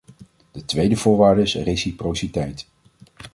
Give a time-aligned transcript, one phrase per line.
[0.51, 2.67] De tweede voorwaarde is reciprociteit.